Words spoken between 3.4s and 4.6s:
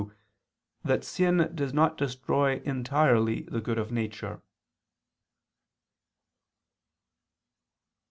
the good of nature.